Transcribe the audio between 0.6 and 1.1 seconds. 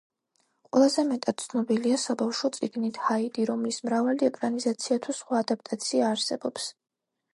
ყველაზე